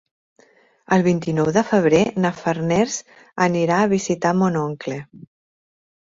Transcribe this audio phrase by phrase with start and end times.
[0.95, 2.95] El vint-i-nou de febrer na Farners
[3.45, 4.97] anirà a visitar mon oncle.